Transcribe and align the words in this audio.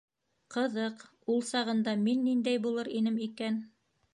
Ҡыҙыҡ, 0.53 1.03
ул 1.33 1.45
сағында 1.49 1.95
мин 2.07 2.25
ниндәй 2.31 2.63
булыр 2.65 2.91
инем 3.03 3.21
икән? 3.29 3.63